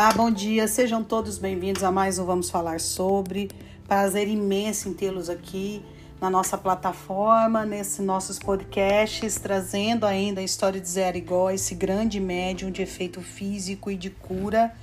Olá, 0.00 0.14
bom 0.14 0.30
dia, 0.30 0.66
sejam 0.66 1.04
todos 1.04 1.36
bem-vindos 1.36 1.84
a 1.84 1.92
mais 1.92 2.18
um 2.18 2.24
Vamos 2.24 2.48
Falar 2.48 2.80
Sobre. 2.80 3.50
Prazer 3.86 4.28
imenso 4.28 4.88
em 4.88 4.94
tê-los 4.94 5.28
aqui 5.28 5.84
na 6.18 6.30
nossa 6.30 6.56
plataforma, 6.56 7.66
nesses 7.66 7.98
nossos 7.98 8.38
podcasts, 8.38 9.34
trazendo 9.34 10.06
ainda 10.06 10.40
a 10.40 10.42
história 10.42 10.80
de 10.80 10.88
Zé 10.88 11.06
Arigó, 11.06 11.50
esse 11.50 11.74
grande 11.74 12.18
médium 12.18 12.70
de 12.70 12.80
efeito 12.80 13.20
físico 13.20 13.90
e 13.90 13.96
de 13.96 14.08
cura 14.08 14.74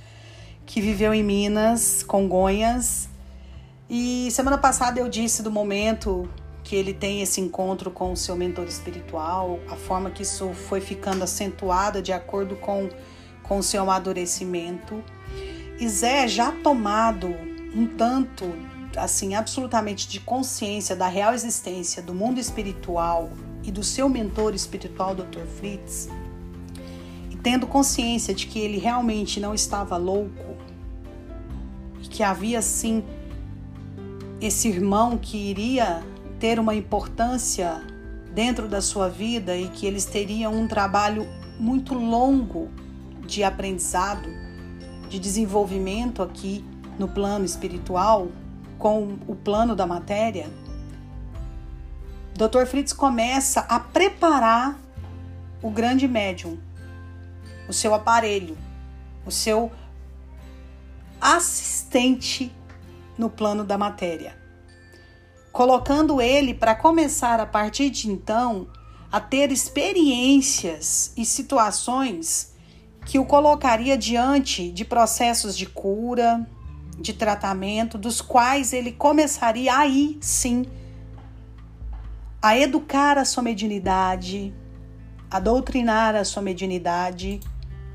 que 0.64 0.80
viveu 0.80 1.12
em 1.12 1.24
Minas, 1.24 2.04
Congonhas. 2.04 3.08
E 3.90 4.30
semana 4.30 4.56
passada 4.56 5.00
eu 5.00 5.08
disse 5.08 5.42
do 5.42 5.50
momento 5.50 6.30
que 6.62 6.76
ele 6.76 6.94
tem 6.94 7.22
esse 7.22 7.40
encontro 7.40 7.90
com 7.90 8.12
o 8.12 8.16
seu 8.16 8.36
mentor 8.36 8.66
espiritual, 8.66 9.58
a 9.68 9.74
forma 9.74 10.10
que 10.10 10.22
isso 10.22 10.52
foi 10.52 10.80
ficando 10.80 11.24
acentuada 11.24 12.00
de 12.00 12.12
acordo 12.12 12.54
com 12.54 12.88
com 13.48 13.62
seu 13.62 13.82
amadurecimento. 13.82 15.02
E 15.80 15.88
Zé, 15.88 16.28
já 16.28 16.52
tomado 16.52 17.28
um 17.74 17.86
tanto, 17.86 18.44
assim, 18.96 19.34
absolutamente 19.34 20.06
de 20.06 20.20
consciência 20.20 20.94
da 20.94 21.08
real 21.08 21.32
existência 21.32 22.02
do 22.02 22.14
mundo 22.14 22.38
espiritual 22.38 23.30
e 23.64 23.72
do 23.72 23.82
seu 23.82 24.08
mentor 24.08 24.54
espiritual, 24.54 25.14
Dr. 25.14 25.46
Fritz, 25.58 26.08
e 27.30 27.36
tendo 27.36 27.66
consciência 27.66 28.34
de 28.34 28.46
que 28.46 28.58
ele 28.58 28.78
realmente 28.78 29.40
não 29.40 29.54
estava 29.54 29.96
louco, 29.96 30.56
e 32.02 32.08
que 32.08 32.22
havia 32.22 32.60
sim 32.60 33.02
esse 34.40 34.68
irmão 34.68 35.16
que 35.16 35.36
iria 35.36 36.02
ter 36.38 36.60
uma 36.60 36.74
importância 36.74 37.82
dentro 38.32 38.68
da 38.68 38.80
sua 38.80 39.08
vida 39.08 39.56
e 39.56 39.68
que 39.68 39.84
eles 39.84 40.04
teriam 40.04 40.54
um 40.54 40.68
trabalho 40.68 41.26
muito 41.58 41.94
longo 41.94 42.70
de 43.28 43.44
aprendizado, 43.44 44.28
de 45.08 45.18
desenvolvimento 45.18 46.22
aqui 46.22 46.64
no 46.98 47.06
plano 47.06 47.44
espiritual 47.44 48.28
com 48.78 49.18
o 49.26 49.36
plano 49.36 49.76
da 49.76 49.86
matéria, 49.86 50.48
Dr. 52.34 52.66
Fritz 52.66 52.92
começa 52.92 53.60
a 53.60 53.78
preparar 53.78 54.78
o 55.60 55.70
grande 55.70 56.08
médium, 56.08 56.58
o 57.68 57.72
seu 57.72 57.92
aparelho, 57.94 58.56
o 59.26 59.30
seu 59.30 59.70
assistente 61.20 62.50
no 63.18 63.28
plano 63.28 63.64
da 63.64 63.76
matéria, 63.76 64.38
colocando 65.52 66.22
ele 66.22 66.54
para 66.54 66.74
começar 66.74 67.40
a 67.40 67.46
partir 67.46 67.90
de 67.90 68.08
então 68.08 68.68
a 69.10 69.20
ter 69.20 69.50
experiências 69.50 71.12
e 71.16 71.24
situações 71.24 72.56
que 73.08 73.18
o 73.18 73.24
colocaria 73.24 73.96
diante 73.96 74.70
de 74.70 74.84
processos 74.84 75.56
de 75.56 75.64
cura, 75.64 76.46
de 77.00 77.14
tratamento, 77.14 77.96
dos 77.96 78.20
quais 78.20 78.74
ele 78.74 78.92
começaria 78.92 79.74
aí 79.74 80.18
sim 80.20 80.66
a 82.42 82.58
educar 82.58 83.16
a 83.16 83.24
sua 83.24 83.42
mediunidade, 83.42 84.52
a 85.30 85.40
doutrinar 85.40 86.14
a 86.14 86.22
sua 86.22 86.42
mediunidade, 86.42 87.40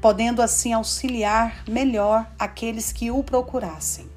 podendo 0.02 0.42
assim 0.42 0.74
auxiliar 0.74 1.64
melhor 1.70 2.28
aqueles 2.40 2.92
que 2.92 3.12
o 3.12 3.24
procurassem. 3.24 4.10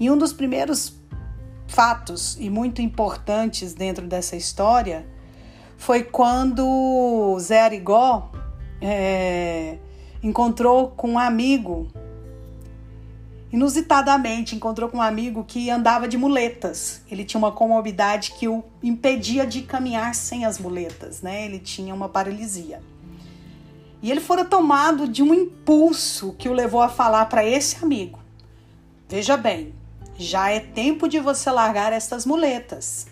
E 0.00 0.10
um 0.10 0.18
dos 0.18 0.32
primeiros 0.32 0.96
fatos 1.68 2.36
e 2.40 2.50
muito 2.50 2.82
importantes 2.82 3.72
dentro 3.72 4.08
dessa 4.08 4.34
história 4.34 5.06
foi 5.78 6.02
quando 6.02 7.38
Zé 7.38 7.62
Arigó 7.62 8.33
é, 8.80 9.78
encontrou 10.22 10.88
com 10.90 11.12
um 11.12 11.18
amigo, 11.18 11.88
inusitadamente 13.52 14.56
encontrou 14.56 14.88
com 14.88 14.98
um 14.98 15.02
amigo 15.02 15.44
que 15.44 15.70
andava 15.70 16.08
de 16.08 16.16
muletas. 16.16 17.02
Ele 17.10 17.24
tinha 17.24 17.38
uma 17.38 17.52
comorbidade 17.52 18.32
que 18.32 18.48
o 18.48 18.64
impedia 18.82 19.46
de 19.46 19.62
caminhar 19.62 20.14
sem 20.14 20.44
as 20.44 20.58
muletas, 20.58 21.22
né? 21.22 21.44
Ele 21.44 21.58
tinha 21.58 21.94
uma 21.94 22.08
paralisia. 22.08 22.82
E 24.02 24.10
ele 24.10 24.20
fora 24.20 24.44
tomado 24.44 25.08
de 25.08 25.22
um 25.22 25.32
impulso 25.32 26.34
que 26.38 26.48
o 26.48 26.52
levou 26.52 26.82
a 26.82 26.88
falar 26.88 27.24
para 27.26 27.44
esse 27.44 27.82
amigo: 27.82 28.18
Veja 29.08 29.36
bem, 29.36 29.74
já 30.18 30.50
é 30.50 30.60
tempo 30.60 31.08
de 31.08 31.18
você 31.18 31.50
largar 31.50 31.92
estas 31.92 32.26
muletas. 32.26 33.06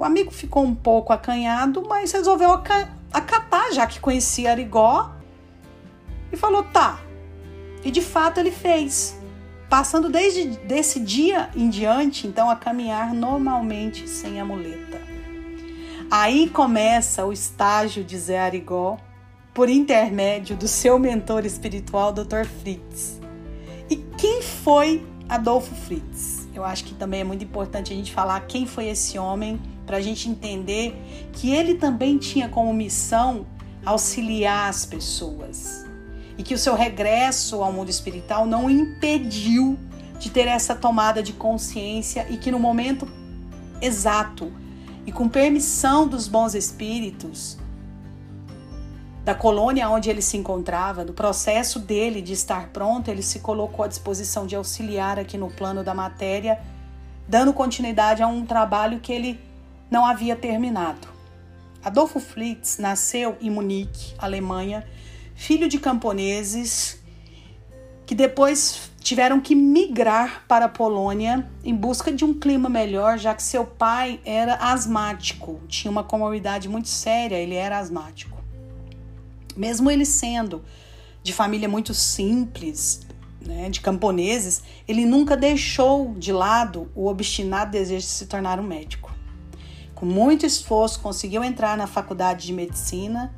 O 0.00 0.04
amigo 0.04 0.30
ficou 0.30 0.64
um 0.64 0.74
pouco 0.74 1.12
acanhado, 1.12 1.84
mas 1.86 2.10
resolveu 2.10 2.52
acatar, 3.12 3.70
já 3.70 3.86
que 3.86 4.00
conhecia 4.00 4.50
Arigó, 4.50 5.14
e 6.32 6.38
falou: 6.38 6.62
tá. 6.62 6.98
E 7.84 7.90
de 7.90 8.00
fato 8.00 8.40
ele 8.40 8.50
fez, 8.50 9.20
passando 9.68 10.08
desde 10.08 10.56
desse 10.60 11.00
dia 11.00 11.50
em 11.54 11.68
diante, 11.68 12.26
então, 12.26 12.48
a 12.48 12.56
caminhar 12.56 13.12
normalmente 13.12 14.08
sem 14.08 14.40
a 14.40 14.44
muleta. 14.44 14.98
Aí 16.10 16.48
começa 16.48 17.26
o 17.26 17.30
estágio 17.30 18.02
de 18.02 18.18
Zé 18.18 18.40
Arigó, 18.40 18.96
por 19.52 19.68
intermédio 19.68 20.56
do 20.56 20.66
seu 20.66 20.98
mentor 20.98 21.44
espiritual, 21.44 22.10
Dr. 22.10 22.46
Fritz. 22.62 23.20
E 23.90 23.96
quem 23.96 24.40
foi 24.40 25.06
Adolfo 25.28 25.74
Fritz? 25.74 26.48
Eu 26.54 26.64
acho 26.64 26.84
que 26.86 26.94
também 26.94 27.20
é 27.20 27.24
muito 27.24 27.44
importante 27.44 27.92
a 27.92 27.96
gente 27.96 28.14
falar 28.14 28.40
quem 28.46 28.64
foi 28.64 28.86
esse 28.88 29.18
homem 29.18 29.60
para 29.90 29.96
a 29.96 30.00
gente 30.00 30.28
entender 30.28 30.94
que 31.32 31.52
ele 31.52 31.74
também 31.74 32.16
tinha 32.16 32.48
como 32.48 32.72
missão 32.72 33.44
auxiliar 33.84 34.70
as 34.70 34.86
pessoas. 34.86 35.84
E 36.38 36.44
que 36.44 36.54
o 36.54 36.58
seu 36.58 36.76
regresso 36.76 37.60
ao 37.60 37.72
mundo 37.72 37.90
espiritual 37.90 38.46
não 38.46 38.70
impediu 38.70 39.76
de 40.20 40.30
ter 40.30 40.46
essa 40.46 40.76
tomada 40.76 41.20
de 41.24 41.32
consciência 41.32 42.24
e 42.30 42.36
que 42.36 42.52
no 42.52 42.58
momento 42.60 43.08
exato 43.82 44.52
e 45.04 45.10
com 45.10 45.28
permissão 45.28 46.06
dos 46.06 46.28
bons 46.28 46.54
espíritos 46.54 47.58
da 49.24 49.34
colônia 49.34 49.90
onde 49.90 50.08
ele 50.08 50.22
se 50.22 50.36
encontrava, 50.36 51.04
do 51.04 51.12
processo 51.12 51.80
dele 51.80 52.22
de 52.22 52.32
estar 52.32 52.68
pronto, 52.68 53.10
ele 53.10 53.22
se 53.22 53.40
colocou 53.40 53.84
à 53.84 53.88
disposição 53.88 54.46
de 54.46 54.54
auxiliar 54.54 55.18
aqui 55.18 55.36
no 55.36 55.50
plano 55.50 55.82
da 55.82 55.94
matéria, 55.94 56.60
dando 57.26 57.52
continuidade 57.52 58.22
a 58.22 58.28
um 58.28 58.46
trabalho 58.46 59.00
que 59.00 59.12
ele 59.12 59.49
não 59.90 60.06
havia 60.06 60.36
terminado. 60.36 61.08
Adolfo 61.82 62.20
Fritz 62.20 62.78
nasceu 62.78 63.36
em 63.40 63.50
Munique, 63.50 64.14
Alemanha, 64.18 64.86
filho 65.34 65.68
de 65.68 65.78
camponeses 65.78 67.00
que 68.06 68.14
depois 68.14 68.90
tiveram 69.00 69.40
que 69.40 69.54
migrar 69.54 70.44
para 70.46 70.66
a 70.66 70.68
Polônia 70.68 71.48
em 71.64 71.74
busca 71.74 72.12
de 72.12 72.24
um 72.24 72.34
clima 72.34 72.68
melhor, 72.68 73.18
já 73.18 73.34
que 73.34 73.42
seu 73.42 73.64
pai 73.64 74.20
era 74.24 74.56
asmático, 74.56 75.60
tinha 75.68 75.90
uma 75.90 76.04
comorbidade 76.04 76.68
muito 76.68 76.88
séria, 76.88 77.36
ele 77.36 77.54
era 77.54 77.78
asmático. 77.78 78.36
Mesmo 79.56 79.90
ele 79.90 80.04
sendo 80.04 80.62
de 81.22 81.32
família 81.32 81.68
muito 81.68 81.94
simples, 81.94 83.02
né, 83.40 83.70
de 83.70 83.80
camponeses, 83.80 84.62
ele 84.86 85.06
nunca 85.06 85.36
deixou 85.36 86.14
de 86.14 86.32
lado 86.32 86.90
o 86.94 87.06
obstinado 87.06 87.70
desejo 87.70 88.06
de 88.06 88.12
se 88.12 88.26
tornar 88.26 88.60
um 88.60 88.64
médico 88.64 89.09
com 90.00 90.06
muito 90.06 90.46
esforço, 90.46 90.98
conseguiu 91.00 91.44
entrar 91.44 91.76
na 91.76 91.86
faculdade 91.86 92.46
de 92.46 92.54
medicina. 92.54 93.34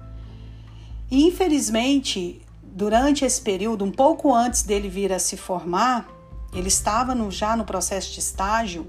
E 1.10 1.26
infelizmente, 1.26 2.40
durante 2.62 3.24
esse 3.24 3.42
período, 3.42 3.84
um 3.84 3.90
pouco 3.90 4.32
antes 4.32 4.62
dele 4.62 4.88
vir 4.88 5.12
a 5.12 5.18
se 5.18 5.36
formar, 5.36 6.08
ele 6.54 6.68
estava 6.68 7.16
no, 7.16 7.32
já 7.32 7.56
no 7.56 7.64
processo 7.64 8.12
de 8.12 8.20
estágio. 8.20 8.86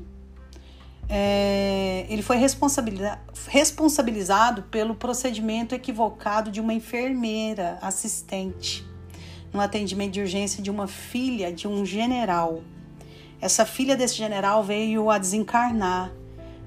É, 1.09 2.05
ele 2.09 2.21
foi 2.21 2.37
responsabiliza 2.37 3.19
responsabilizado 3.47 4.63
pelo 4.63 4.93
procedimento 4.93 5.73
equivocado 5.73 6.51
de 6.51 6.61
uma 6.61 6.73
enfermeira 6.75 7.79
assistente 7.81 8.85
no 9.51 9.59
atendimento 9.59 10.13
de 10.13 10.21
urgência 10.21 10.61
de 10.61 10.69
uma 10.69 10.87
filha 10.87 11.51
de 11.51 11.67
um 11.67 11.83
general. 11.83 12.61
Essa 13.41 13.65
filha 13.65 13.97
desse 13.97 14.15
general 14.15 14.63
veio 14.63 15.09
a 15.09 15.17
desencarnar 15.17 16.11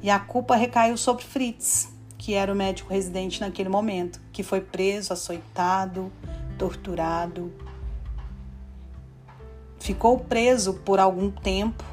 e 0.02 0.10
a 0.10 0.18
culpa 0.18 0.56
recaiu 0.56 0.96
sobre 0.96 1.24
Fritz, 1.24 1.92
que 2.18 2.34
era 2.34 2.52
o 2.52 2.56
médico 2.56 2.92
residente 2.92 3.40
naquele 3.40 3.68
momento, 3.68 4.20
que 4.32 4.42
foi 4.42 4.60
preso, 4.60 5.12
açoitado, 5.12 6.12
torturado. 6.58 7.52
Ficou 9.78 10.18
preso 10.18 10.74
por 10.74 10.98
algum 10.98 11.30
tempo 11.30 11.84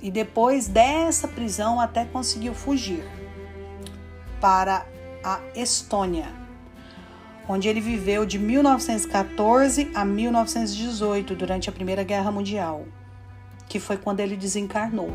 e 0.00 0.10
depois 0.10 0.68
dessa 0.68 1.26
prisão 1.28 1.80
até 1.80 2.04
conseguiu 2.04 2.54
fugir 2.54 3.04
para 4.40 4.86
a 5.24 5.40
Estônia, 5.54 6.28
onde 7.48 7.68
ele 7.68 7.80
viveu 7.80 8.26
de 8.26 8.38
1914 8.38 9.90
a 9.94 10.04
1918 10.04 11.34
durante 11.34 11.68
a 11.68 11.72
Primeira 11.72 12.02
Guerra 12.02 12.30
Mundial, 12.30 12.84
que 13.68 13.80
foi 13.80 13.96
quando 13.96 14.20
ele 14.20 14.36
desencarnou. 14.36 15.10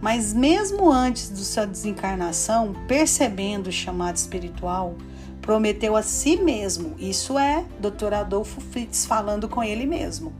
Mas 0.00 0.32
mesmo 0.32 0.90
antes 0.90 1.30
de 1.32 1.44
sua 1.44 1.66
desencarnação, 1.66 2.74
percebendo 2.88 3.66
o 3.68 3.72
chamado 3.72 4.16
espiritual, 4.16 4.94
prometeu 5.42 5.96
a 5.96 6.02
si 6.02 6.36
mesmo. 6.36 6.94
Isso 6.98 7.38
é 7.38 7.64
Dr. 7.78 8.14
Adolfo 8.14 8.60
Fritz 8.60 9.04
falando 9.04 9.48
com 9.48 9.62
ele 9.62 9.86
mesmo. 9.86 10.32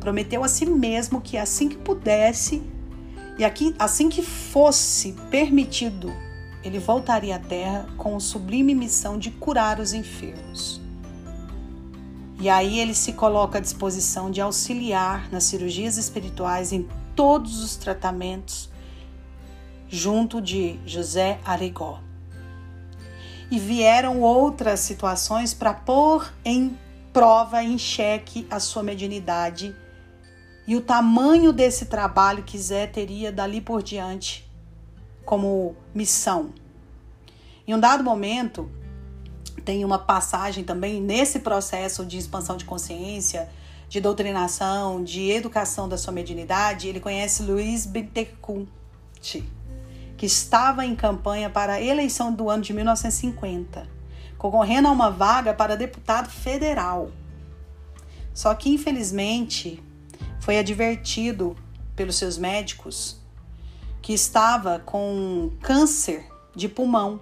Prometeu 0.00 0.42
a 0.42 0.48
si 0.48 0.66
mesmo 0.66 1.20
que 1.20 1.36
assim 1.36 1.68
que 1.68 1.76
pudesse 1.76 2.62
e 3.40 3.44
aqui, 3.44 3.74
assim 3.78 4.10
que 4.10 4.20
fosse 4.20 5.14
permitido, 5.30 6.12
ele 6.62 6.78
voltaria 6.78 7.36
à 7.36 7.38
Terra 7.38 7.86
com 7.96 8.14
a 8.14 8.20
sublime 8.20 8.74
missão 8.74 9.18
de 9.18 9.30
curar 9.30 9.80
os 9.80 9.94
enfermos. 9.94 10.78
E 12.38 12.50
aí 12.50 12.78
ele 12.78 12.94
se 12.94 13.14
coloca 13.14 13.56
à 13.56 13.60
disposição 13.60 14.30
de 14.30 14.42
auxiliar 14.42 15.30
nas 15.32 15.44
cirurgias 15.44 15.96
espirituais 15.96 16.70
em 16.70 16.86
todos 17.16 17.62
os 17.62 17.76
tratamentos, 17.76 18.68
junto 19.90 20.40
de 20.40 20.78
José 20.86 21.38
Arigó. 21.44 22.00
E 23.50 23.58
vieram 23.58 24.20
outras 24.20 24.80
situações 24.80 25.52
para 25.52 25.74
pôr 25.74 26.32
em 26.44 26.78
prova, 27.12 27.62
em 27.62 27.76
xeque, 27.76 28.46
a 28.48 28.60
sua 28.60 28.82
mediunidade 28.82 29.74
e 30.66 30.76
o 30.76 30.80
tamanho 30.80 31.52
desse 31.52 31.86
trabalho 31.86 32.44
que 32.44 32.56
Zé 32.56 32.86
teria 32.86 33.32
dali 33.32 33.60
por 33.60 33.82
diante 33.82 34.48
como 35.24 35.74
missão. 35.92 36.54
Em 37.66 37.74
um 37.74 37.80
dado 37.80 38.04
momento, 38.04 38.70
tem 39.64 39.84
uma 39.84 39.98
passagem 39.98 40.62
também 40.62 41.00
nesse 41.00 41.40
processo 41.40 42.06
de 42.06 42.18
expansão 42.18 42.56
de 42.56 42.64
consciência, 42.64 43.48
de 43.88 44.00
doutrinação, 44.00 45.02
de 45.02 45.28
educação 45.30 45.88
da 45.88 45.98
sua 45.98 46.12
mediunidade, 46.12 46.86
ele 46.86 47.00
conhece 47.00 47.42
Luiz 47.42 47.84
Bittencourt, 47.84 49.42
que 50.20 50.26
estava 50.26 50.84
em 50.84 50.94
campanha 50.94 51.48
para 51.48 51.72
a 51.72 51.80
eleição 51.80 52.30
do 52.30 52.50
ano 52.50 52.62
de 52.62 52.74
1950, 52.74 53.88
concorrendo 54.36 54.88
a 54.88 54.90
uma 54.90 55.10
vaga 55.10 55.54
para 55.54 55.78
deputado 55.78 56.28
federal. 56.28 57.10
Só 58.34 58.54
que, 58.54 58.68
infelizmente, 58.68 59.82
foi 60.38 60.58
advertido 60.58 61.56
pelos 61.96 62.16
seus 62.16 62.36
médicos 62.36 63.18
que 64.02 64.12
estava 64.12 64.80
com 64.80 65.52
câncer 65.62 66.26
de 66.54 66.68
pulmão. 66.68 67.18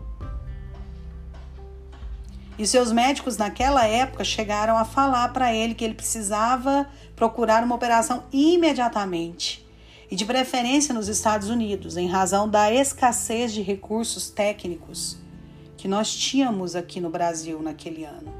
E 2.58 2.66
seus 2.66 2.90
médicos 2.90 3.36
naquela 3.36 3.86
época 3.86 4.24
chegaram 4.24 4.76
a 4.76 4.84
falar 4.84 5.28
para 5.28 5.54
ele 5.54 5.76
que 5.76 5.84
ele 5.84 5.94
precisava 5.94 6.84
procurar 7.14 7.62
uma 7.62 7.76
operação 7.76 8.24
imediatamente 8.32 9.67
e 10.10 10.16
de 10.16 10.24
preferência 10.24 10.94
nos 10.94 11.08
Estados 11.08 11.48
Unidos, 11.50 11.96
em 11.96 12.08
razão 12.08 12.48
da 12.48 12.72
escassez 12.72 13.52
de 13.52 13.60
recursos 13.62 14.30
técnicos 14.30 15.18
que 15.76 15.86
nós 15.86 16.14
tínhamos 16.14 16.74
aqui 16.74 17.00
no 17.00 17.10
Brasil 17.10 17.62
naquele 17.62 18.04
ano. 18.04 18.32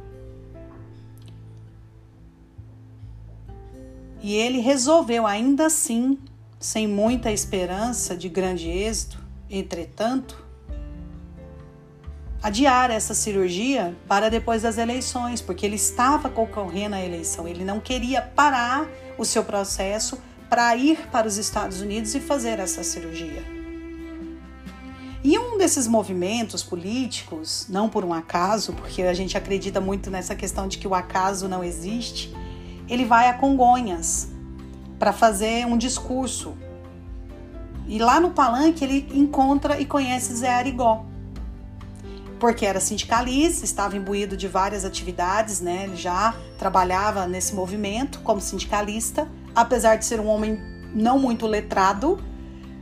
E 4.20 4.34
ele 4.34 4.58
resolveu, 4.58 5.26
ainda 5.26 5.66
assim, 5.66 6.18
sem 6.58 6.88
muita 6.88 7.30
esperança 7.30 8.16
de 8.16 8.28
grande 8.28 8.68
êxito, 8.68 9.22
entretanto, 9.48 10.44
adiar 12.42 12.90
essa 12.90 13.14
cirurgia 13.14 13.96
para 14.08 14.28
depois 14.28 14.62
das 14.62 14.78
eleições, 14.78 15.40
porque 15.40 15.64
ele 15.64 15.76
estava 15.76 16.28
concorrendo 16.28 16.96
à 16.96 17.00
eleição, 17.00 17.46
ele 17.46 17.64
não 17.64 17.78
queria 17.78 18.20
parar 18.22 18.88
o 19.16 19.24
seu 19.24 19.44
processo 19.44 20.18
para 20.48 20.74
ir 20.76 21.08
para 21.10 21.26
os 21.26 21.36
Estados 21.36 21.80
Unidos 21.80 22.14
e 22.14 22.20
fazer 22.20 22.58
essa 22.58 22.82
cirurgia. 22.82 23.58
E 25.22 25.36
um 25.36 25.58
desses 25.58 25.86
movimentos 25.88 26.62
políticos, 26.62 27.66
não 27.68 27.88
por 27.88 28.04
um 28.04 28.14
acaso, 28.14 28.72
porque 28.72 29.02
a 29.02 29.12
gente 29.12 29.36
acredita 29.36 29.80
muito 29.80 30.10
nessa 30.10 30.34
questão 30.34 30.68
de 30.68 30.78
que 30.78 30.86
o 30.86 30.94
acaso 30.94 31.48
não 31.48 31.64
existe, 31.64 32.32
ele 32.88 33.04
vai 33.04 33.28
a 33.28 33.34
Congonhas 33.34 34.28
para 34.98 35.12
fazer 35.12 35.66
um 35.66 35.76
discurso. 35.76 36.56
E 37.86 37.98
lá 37.98 38.20
no 38.20 38.30
palanque 38.30 38.84
ele 38.84 39.08
encontra 39.12 39.80
e 39.80 39.84
conhece 39.84 40.34
Zé 40.36 40.54
Arigó. 40.54 41.04
Porque 42.38 42.64
era 42.64 42.78
sindicalista, 42.78 43.64
estava 43.64 43.96
imbuído 43.96 44.36
de 44.36 44.46
várias 44.46 44.84
atividades, 44.84 45.60
né? 45.60 45.84
Ele 45.84 45.96
já 45.96 46.36
trabalhava 46.56 47.26
nesse 47.26 47.54
movimento 47.54 48.20
como 48.20 48.40
sindicalista, 48.40 49.28
apesar 49.54 49.96
de 49.96 50.04
ser 50.04 50.20
um 50.20 50.26
homem 50.26 50.60
não 50.94 51.18
muito 51.18 51.46
letrado, 51.46 52.22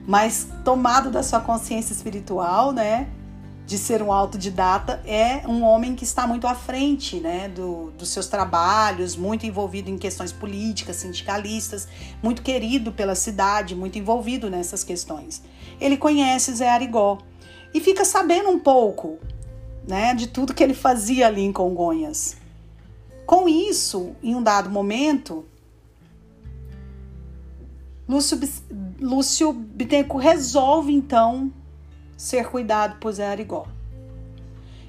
mas 0.06 0.48
tomado 0.64 1.10
da 1.10 1.22
sua 1.22 1.40
consciência 1.40 1.92
espiritual, 1.92 2.72
né? 2.72 3.08
de 3.66 3.76
ser 3.76 4.00
um 4.00 4.12
autodidata 4.12 5.02
é 5.04 5.42
um 5.44 5.64
homem 5.64 5.96
que 5.96 6.04
está 6.04 6.24
muito 6.24 6.46
à 6.46 6.54
frente 6.54 7.18
né, 7.18 7.48
do, 7.48 7.90
dos 7.98 8.10
seus 8.10 8.28
trabalhos, 8.28 9.16
muito 9.16 9.44
envolvido 9.44 9.90
em 9.90 9.98
questões 9.98 10.30
políticas, 10.30 10.96
sindicalistas, 10.96 11.88
muito 12.22 12.42
querido 12.42 12.92
pela 12.92 13.16
cidade, 13.16 13.74
muito 13.74 13.98
envolvido 13.98 14.48
nessas 14.48 14.84
questões. 14.84 15.42
Ele 15.80 15.96
conhece 15.96 16.54
Zé 16.54 16.70
Arigó 16.70 17.18
e 17.74 17.80
fica 17.80 18.04
sabendo 18.04 18.50
um 18.50 18.58
pouco 18.58 19.18
né, 19.86 20.14
de 20.14 20.28
tudo 20.28 20.54
que 20.54 20.62
ele 20.62 20.74
fazia 20.74 21.26
ali 21.26 21.42
em 21.42 21.52
Congonhas. 21.52 22.36
Com 23.26 23.48
isso, 23.48 24.14
em 24.22 24.36
um 24.36 24.42
dado 24.42 24.70
momento, 24.70 25.44
Lúcio, 28.08 28.38
Lúcio 29.00 29.52
Bittencourt 29.52 30.22
resolve 30.22 30.92
então 30.92 31.52
ser 32.16 32.48
cuidado 32.48 32.98
por 32.98 33.12
Zé 33.12 33.28
Arigó. 33.28 33.66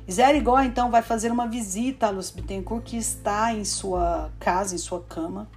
Zé 0.10 0.24
Arigó 0.24 0.60
então 0.62 0.92
vai 0.92 1.02
fazer 1.02 1.32
uma 1.32 1.48
visita 1.48 2.08
a 2.08 2.10
Lúcio 2.10 2.36
Bittencourt, 2.36 2.84
que 2.84 2.96
está 2.96 3.54
em 3.54 3.66
sua 3.66 4.32
casa, 4.40 4.76
em 4.76 4.78
sua 4.78 5.02
cama, 5.02 5.50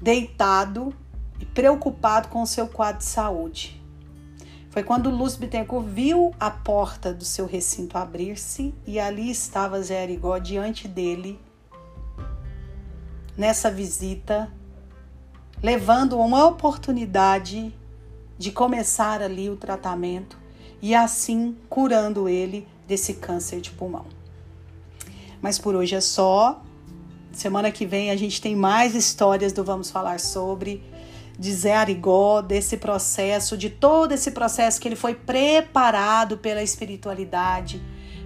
deitado 0.00 0.94
e 1.40 1.44
preocupado 1.44 2.28
com 2.28 2.42
o 2.42 2.46
seu 2.46 2.68
quadro 2.68 2.98
de 2.98 3.04
saúde. 3.04 3.82
Foi 4.70 4.82
quando 4.82 5.10
Lúcio 5.10 5.40
Bittencourt 5.40 5.86
viu 5.86 6.34
a 6.38 6.50
porta 6.50 7.12
do 7.12 7.24
seu 7.24 7.46
recinto 7.46 7.98
abrir-se 7.98 8.74
e 8.86 8.98
ali 8.98 9.30
estava 9.30 9.82
Zé 9.82 10.02
Arigó 10.02 10.38
diante 10.38 10.88
dele, 10.88 11.38
nessa 13.36 13.70
visita, 13.70 14.50
levando 15.64 16.18
uma 16.18 16.46
oportunidade 16.46 17.74
de 18.36 18.52
começar 18.52 19.22
ali 19.22 19.48
o 19.48 19.56
tratamento 19.56 20.36
e 20.82 20.94
assim 20.94 21.56
curando 21.70 22.28
ele 22.28 22.68
desse 22.86 23.14
câncer 23.14 23.62
de 23.62 23.70
pulmão. 23.70 24.04
Mas 25.40 25.58
por 25.58 25.74
hoje 25.74 25.94
é 25.94 26.02
só. 26.02 26.62
Semana 27.32 27.70
que 27.70 27.86
vem 27.86 28.10
a 28.10 28.16
gente 28.16 28.42
tem 28.42 28.54
mais 28.54 28.94
histórias 28.94 29.54
do 29.54 29.64
Vamos 29.64 29.90
Falar 29.90 30.20
sobre, 30.20 30.82
de 31.38 31.50
Zé 31.50 31.74
Arigó, 31.74 32.42
desse 32.42 32.76
processo, 32.76 33.56
de 33.56 33.70
todo 33.70 34.12
esse 34.12 34.32
processo 34.32 34.78
que 34.78 34.86
ele 34.86 34.96
foi 34.96 35.14
preparado 35.14 36.36
pela 36.36 36.62
espiritualidade, 36.62 37.82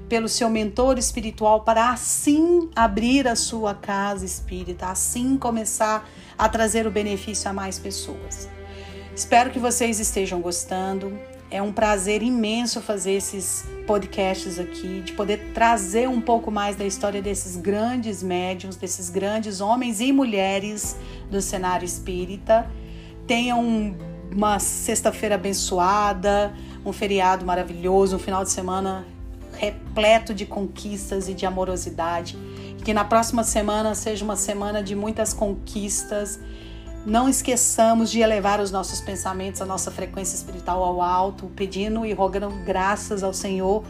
pelo 0.08 0.28
seu 0.28 0.48
mentor 0.48 0.98
espiritual, 0.98 1.60
para 1.60 1.90
assim 1.90 2.70
abrir 2.74 3.28
a 3.28 3.36
sua 3.36 3.74
casa 3.74 4.24
espírita, 4.24 4.86
assim 4.86 5.36
começar 5.36 6.08
a 6.36 6.48
trazer 6.48 6.86
o 6.86 6.90
benefício 6.90 7.50
a 7.50 7.52
mais 7.52 7.78
pessoas. 7.78 8.48
Espero 9.14 9.50
que 9.50 9.58
vocês 9.58 9.98
estejam 10.00 10.40
gostando. 10.40 11.18
É 11.50 11.60
um 11.60 11.72
prazer 11.72 12.22
imenso 12.22 12.80
fazer 12.80 13.12
esses 13.12 13.64
podcasts 13.86 14.58
aqui, 14.58 15.00
de 15.00 15.12
poder 15.14 15.52
trazer 15.54 16.08
um 16.08 16.20
pouco 16.20 16.50
mais 16.50 16.76
da 16.76 16.84
história 16.84 17.22
desses 17.22 17.56
grandes 17.56 18.22
médiums, 18.22 18.76
desses 18.76 19.10
grandes 19.10 19.60
homens 19.60 20.00
e 20.00 20.12
mulheres 20.12 20.96
do 21.30 21.40
cenário 21.40 21.84
espírita. 21.84 22.70
Tenham 23.26 23.96
uma 24.30 24.58
sexta-feira 24.58 25.34
abençoada, 25.36 26.54
um 26.84 26.92
feriado 26.92 27.44
maravilhoso, 27.44 28.16
um 28.16 28.18
final 28.18 28.44
de 28.44 28.50
semana 28.50 29.06
repleto 29.58 30.32
de 30.32 30.46
conquistas 30.46 31.28
e 31.28 31.34
de 31.34 31.44
amorosidade. 31.44 32.38
Que 32.84 32.94
na 32.94 33.04
próxima 33.04 33.44
semana 33.44 33.94
seja 33.94 34.24
uma 34.24 34.36
semana 34.36 34.82
de 34.82 34.94
muitas 34.94 35.32
conquistas 35.32 36.38
não 37.08 37.28
esqueçamos 37.28 38.10
de 38.10 38.20
elevar 38.20 38.60
os 38.60 38.70
nossos 38.70 39.00
pensamentos, 39.00 39.62
a 39.62 39.66
nossa 39.66 39.90
frequência 39.90 40.36
espiritual 40.36 40.82
ao 40.82 41.00
alto, 41.00 41.46
pedindo 41.56 42.04
e 42.04 42.12
rogando 42.12 42.50
graças 42.66 43.22
ao 43.22 43.32
Senhor 43.32 43.82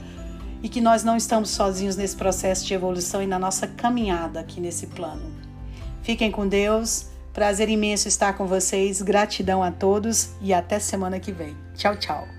e 0.62 0.68
que 0.68 0.80
nós 0.80 1.02
não 1.04 1.16
estamos 1.16 1.50
sozinhos 1.50 1.96
nesse 1.96 2.16
processo 2.16 2.64
de 2.64 2.75
evolução 2.75 3.22
e 3.22 3.26
na 3.26 3.38
nossa 3.38 3.66
caminhada 3.66 4.40
aqui 4.40 4.60
nesse 4.60 4.87
plano. 4.87 5.32
Fiquem 6.02 6.30
com 6.30 6.46
Deus. 6.46 7.06
Prazer 7.32 7.68
imenso 7.68 8.08
estar 8.08 8.34
com 8.34 8.46
vocês. 8.46 9.02
Gratidão 9.02 9.62
a 9.62 9.70
todos 9.70 10.30
e 10.40 10.52
até 10.52 10.78
semana 10.78 11.20
que 11.20 11.32
vem. 11.32 11.56
Tchau, 11.75 11.96
tchau. 11.96 12.38